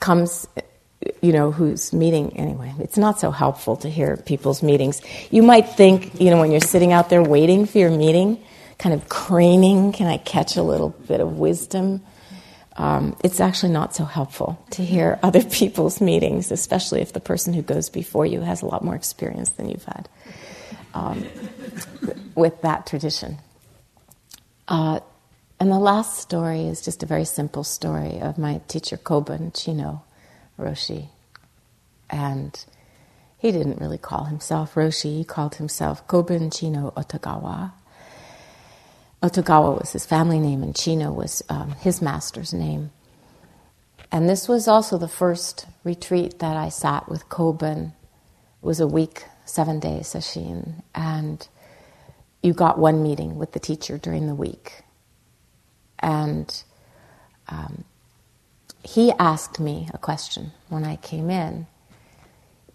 [0.00, 0.48] comes
[1.20, 5.02] you know who's meeting anyway it's not so helpful to hear people's meetings.
[5.30, 8.42] You might think you know when you're sitting out there waiting for your meeting
[8.78, 12.00] kind of craning can i catch a little bit of wisdom?
[12.74, 17.52] Um, it's actually not so helpful to hear other people's meetings especially if the person
[17.52, 20.08] who goes before you has a lot more experience than you've had.
[20.94, 21.26] Um,
[22.34, 23.38] with that tradition
[24.68, 25.00] uh,
[25.60, 30.02] and the last story is just a very simple story of my teacher Kobun Chino
[30.58, 31.08] Roshi.
[32.10, 32.64] And
[33.38, 37.72] he didn't really call himself Roshi, he called himself Kobun Chino Otogawa.
[39.22, 42.90] Otogawa was his family name, and Chino was um, his master's name.
[44.10, 47.88] And this was also the first retreat that I sat with Kobun.
[48.62, 51.46] It was a week, seven day sesshin, and
[52.42, 54.82] you got one meeting with the teacher during the week.
[56.00, 56.62] And
[57.48, 57.84] um,
[58.82, 61.66] he asked me a question when I came in.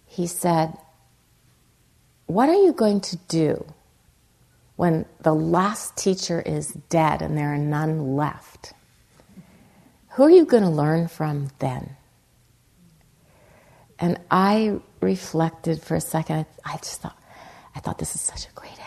[0.06, 0.76] He said,
[2.26, 3.66] What are you going to do
[4.76, 8.72] when the last teacher is dead and there are none left?
[10.12, 11.96] Who are you going to learn from then?
[13.98, 16.46] And I reflected for a second.
[16.64, 17.18] I just thought,
[17.74, 18.78] I thought this is such a great.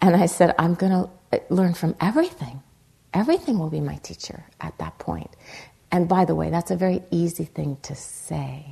[0.00, 2.62] And I said, I'm going to learn from everything
[3.14, 5.30] everything will be my teacher at that point.
[5.90, 8.66] And by the way, that's a very easy thing to say.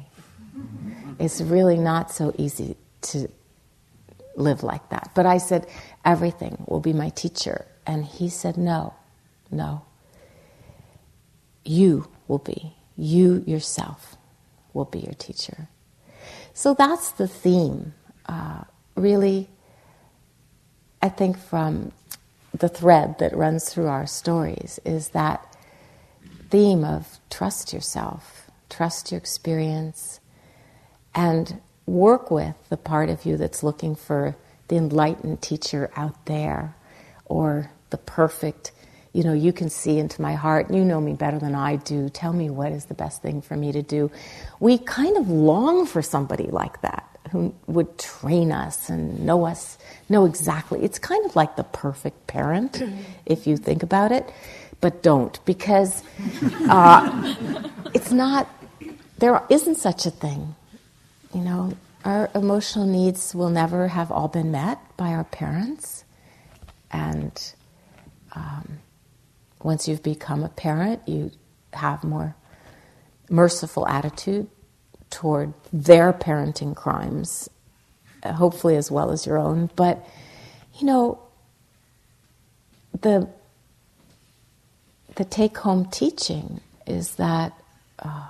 [1.19, 3.29] It's really not so easy to
[4.37, 5.11] live like that.
[5.15, 5.67] But I said,
[6.05, 7.65] everything will be my teacher.
[7.87, 8.95] And he said, no,
[9.51, 9.83] no.
[11.65, 12.75] You will be.
[12.97, 14.17] You yourself
[14.75, 15.69] will be your teacher.
[16.53, 17.95] So that's the theme,
[18.27, 18.65] uh,
[18.95, 19.49] really,
[21.03, 21.93] I think, from
[22.53, 25.57] the thread that runs through our stories is that
[26.51, 30.21] theme of trust yourself, trust your experience,
[31.15, 34.37] and work with the part of you that's looking for
[34.69, 36.75] the enlightened teacher out there
[37.27, 38.73] or the perfect,
[39.13, 42.09] you know, you can see into my heart, you know me better than I do,
[42.09, 44.11] tell me what is the best thing for me to do.
[44.61, 49.79] We kind of long for somebody like that who would train us and know us,
[50.09, 50.83] know exactly.
[50.83, 52.83] It's kind of like the perfect parent,
[53.25, 54.31] if you think about it,
[54.81, 56.03] but don't because
[56.69, 57.35] uh,
[57.95, 58.49] it's not.
[59.19, 60.55] There isn't such a thing,
[61.35, 61.73] you know.
[62.05, 66.05] Our emotional needs will never have all been met by our parents,
[66.93, 67.55] and
[68.33, 68.79] um,
[69.63, 71.33] once you've become a parent, you
[71.73, 72.37] have more
[73.29, 74.49] merciful attitude
[75.11, 77.49] toward their parenting crimes,
[78.25, 79.71] hopefully as well as your own.
[79.77, 80.07] But,
[80.79, 81.19] you know,
[83.01, 83.29] the,
[85.15, 87.53] the take home teaching is that
[87.99, 88.29] uh,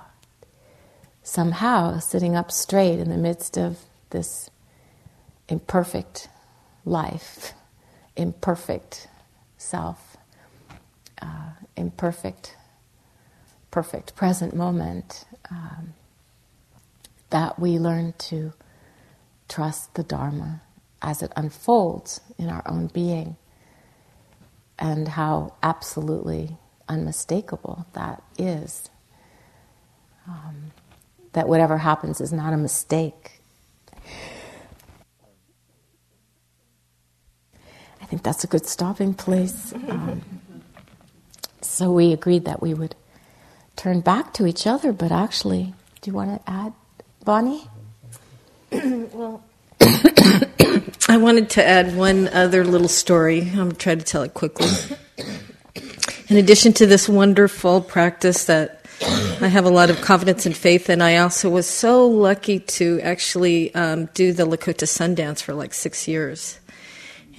[1.23, 3.79] somehow sitting up straight in the midst of
[4.11, 4.49] this
[5.49, 6.29] imperfect
[6.85, 7.53] life,
[8.15, 9.07] imperfect
[9.57, 10.17] self,
[11.21, 12.55] uh, imperfect,
[13.71, 15.25] perfect present moment.
[15.51, 15.93] Um,
[17.29, 18.53] that we learn to
[19.47, 20.61] trust the Dharma
[21.01, 23.35] as it unfolds in our own being
[24.79, 26.57] and how absolutely
[26.87, 28.89] unmistakable that is.
[30.27, 30.71] Um,
[31.33, 33.41] that whatever happens is not a mistake.
[38.01, 39.73] I think that's a good stopping place.
[39.73, 40.21] Um,
[41.61, 42.95] so we agreed that we would
[43.75, 46.73] turn back to each other, but actually, do you want to add
[47.27, 47.67] Bonnie?
[48.71, 49.43] well,
[49.81, 53.41] I wanted to add one other little story.
[53.41, 54.69] I'm going to try to tell it quickly.
[56.29, 58.85] In addition to this wonderful practice that
[59.41, 63.01] I have a lot of confidence and faith in, I also was so lucky to
[63.01, 66.57] actually um, do the Lakota Sundance for like six years.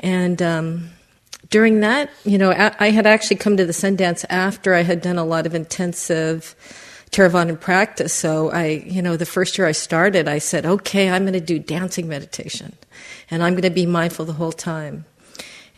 [0.00, 0.90] And um,
[1.48, 5.16] during that, you know, I had actually come to the Sundance after I had done
[5.16, 6.54] a lot of intensive
[7.10, 8.12] Theravada practice.
[8.12, 11.40] So I, you know, the first year I started, I said, okay, I'm going to
[11.40, 12.74] do dancing meditation
[13.30, 15.04] and I'm going to be mindful the whole time.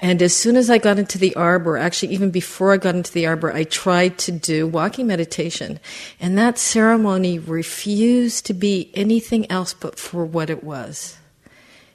[0.02, 3.12] And as soon as I got into the arbor, actually, even before I got into
[3.12, 5.78] the arbor, I tried to do walking meditation.
[6.18, 11.18] And that ceremony refused to be anything else but for what it was.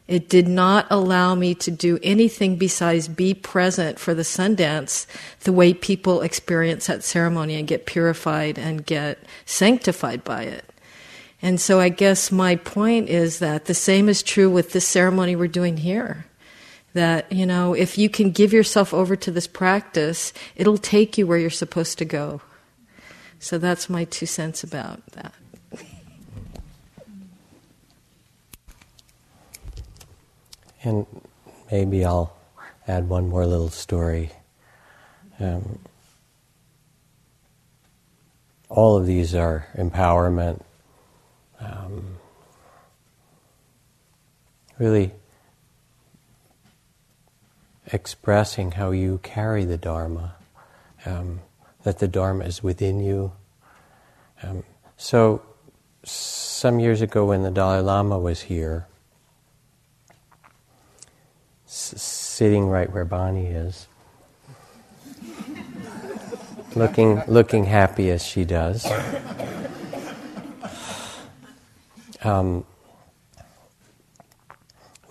[0.08, 5.08] It did not allow me to do anything besides be present for the Sundance
[5.41, 10.72] the way people experience that ceremony and get purified and get sanctified by it.
[11.41, 15.36] And so I guess my point is that the same is true with this ceremony
[15.36, 16.26] we're doing here.
[16.93, 21.28] That, you know, if you can give yourself over to this practice, it'll take you
[21.28, 22.41] where you're supposed to go.
[23.39, 25.34] So that's my two cents about that.
[30.86, 31.08] And
[31.72, 32.36] maybe I'll
[32.88, 34.32] add one more little story.
[35.40, 35.80] Um,
[38.70, 40.62] all of these are empowerment,
[41.60, 42.18] um,
[44.78, 45.12] really
[47.92, 50.36] expressing how you carry the Dharma,
[51.06, 51.42] um,
[51.82, 53.32] that the Dharma is within you.
[54.44, 54.64] Um,
[54.98, 55.42] so,
[56.04, 58.86] some years ago when the Dalai Lama was here,
[61.86, 63.88] sitting right where Bonnie is,
[66.76, 68.86] looking, looking happy as she does.
[72.24, 72.66] Um,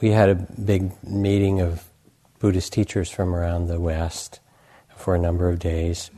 [0.00, 1.84] we had a big meeting of
[2.40, 4.40] Buddhist teachers from around the West
[4.96, 6.10] for a number of days.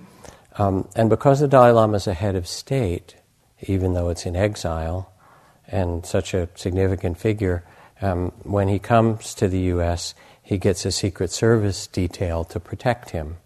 [0.59, 3.17] Um, and because the Dalai Lama is a head of state,
[3.63, 5.13] even though it's in exile,
[5.69, 7.65] and such a significant figure,
[8.01, 10.15] um, when he comes to the U.S.,
[10.47, 13.39] he gets a Secret Service detail to protect him.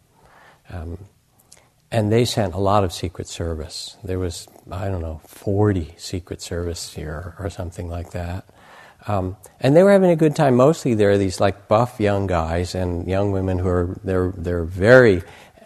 [0.69, 0.99] Um,
[1.91, 3.97] and they sent a lot of Secret Service.
[4.05, 8.45] There was, I don't know, 40 Secret Service here or something like that.
[9.07, 10.57] Um, and they were having a good time.
[10.57, 14.65] Mostly there are these like buff young guys and young women who are, they're, they're
[14.65, 15.23] very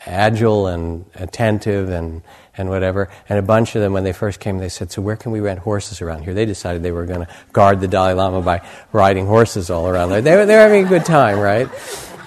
[0.07, 2.22] agile and attentive and,
[2.57, 3.11] and whatever.
[3.28, 5.40] And a bunch of them, when they first came, they said, So where can we
[5.40, 6.34] rent horses around here?
[6.34, 10.11] They decided they were going to guard the Dalai Lama by riding horses all around
[10.11, 10.22] there.
[10.22, 11.68] They were, they were having a good time, right?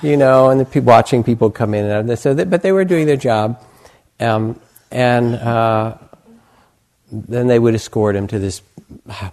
[0.02, 2.20] You know, and people, watching people come in and out.
[2.20, 3.64] So they, but they were doing their job.
[4.20, 4.60] Um,
[4.92, 5.98] and uh,
[7.12, 8.62] then they would escort him to this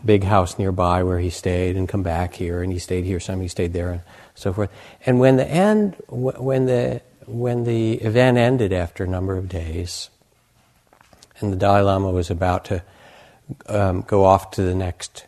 [0.05, 2.62] big house nearby where he stayed and come back here.
[2.62, 4.03] And he stayed here some, he stayed there, and
[4.34, 4.70] so forth.
[5.07, 10.11] And when the end, when the when the event ended after a number of days,
[11.41, 12.83] and the Dalai Lama was about to
[13.66, 15.27] um, go off to the next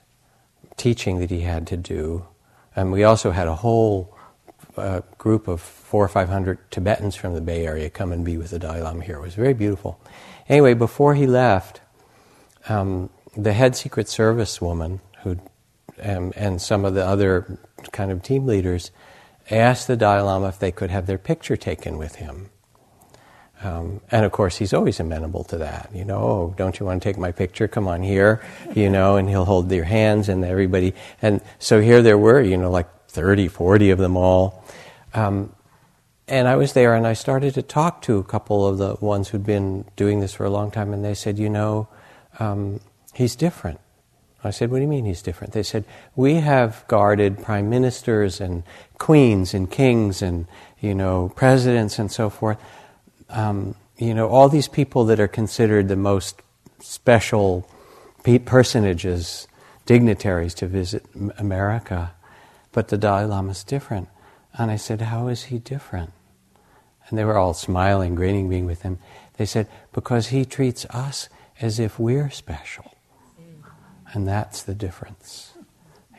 [0.77, 2.27] teaching that he had to do,
[2.75, 4.17] and we also had a whole
[4.77, 8.37] uh, group of four or five hundred Tibetans from the Bay Area come and be
[8.37, 9.17] with the Dalai Lama here.
[9.17, 10.01] It was very beautiful.
[10.49, 11.81] Anyway, before he left,
[12.69, 15.39] um, the head Secret Service woman who
[16.03, 17.59] um, and some of the other
[17.93, 18.91] kind of team leaders
[19.51, 22.51] asked the Dalai Lama if they could have their picture taken with him.
[23.63, 25.91] Um, and of course, he's always amenable to that.
[25.95, 27.67] You know, oh, don't you want to take my picture?
[27.67, 28.43] Come on here,
[28.75, 30.95] you know, and he'll hold their hands and everybody.
[31.23, 34.65] And so here there were, you know, like 30, 40 of them all.
[35.15, 35.55] Um,
[36.29, 39.29] and I was there and I started to talk to a couple of the ones
[39.29, 41.89] who'd been doing this for a long time, and they said, you know,
[42.39, 42.81] um,
[43.15, 43.81] he's different.
[44.47, 45.53] I said, What do you mean he's different?
[45.53, 45.85] They said,
[46.15, 48.63] We have guarded prime ministers and
[48.99, 50.47] queens and kings and,
[50.81, 52.59] you know, presidents and so forth.
[53.29, 56.43] Um, you know, all these people that are considered the most
[56.81, 57.69] special
[58.45, 59.47] personages,
[59.87, 61.05] dignitaries to visit
[61.39, 62.13] America.
[62.73, 64.09] But the Dalai Lama is different.
[64.59, 66.13] And I said, How is he different?
[67.09, 68.99] And they were all smiling, grinning, being with him.
[69.37, 71.29] They said, Because he treats us
[71.61, 72.93] as if we're special.
[74.13, 75.53] And that's the difference,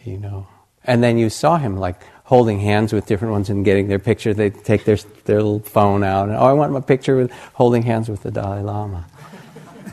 [0.03, 0.47] you know.
[0.83, 4.33] And then you saw him like holding hands with different ones and getting their picture.
[4.33, 7.83] They take their, their little phone out and, oh, I want my picture with holding
[7.83, 9.07] hands with the Dalai Lama.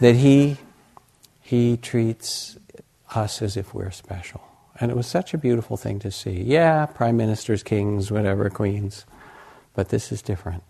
[0.00, 0.56] that he,
[1.40, 2.58] he treats
[3.14, 4.42] us as if we're special.
[4.80, 6.42] And it was such a beautiful thing to see.
[6.42, 9.06] Yeah, prime ministers, kings, whatever, queens.
[9.74, 10.64] But this is different.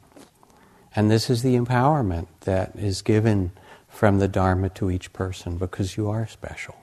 [0.94, 3.52] And this is the empowerment that is given
[3.88, 6.76] from the Dharma to each person because you are special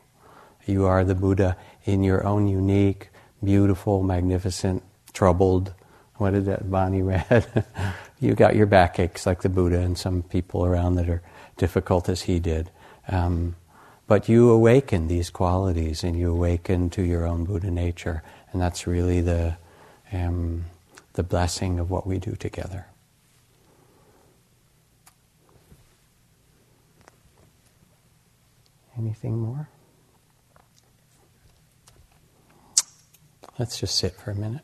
[0.65, 1.55] You are the Buddha
[1.85, 3.10] in your own unique,
[3.43, 4.83] beautiful, magnificent,
[5.13, 5.73] troubled.
[6.15, 7.65] What did that Bonnie read?
[8.19, 11.21] you got your backaches like the Buddha and some people around that are
[11.57, 12.69] difficult as he did.
[13.07, 13.55] Um,
[14.07, 18.23] but you awaken these qualities and you awaken to your own Buddha nature.
[18.51, 19.55] And that's really the,
[20.11, 20.65] um,
[21.13, 22.87] the blessing of what we do together.
[28.97, 29.69] Anything more?
[33.61, 34.63] Let's just sit for a minute.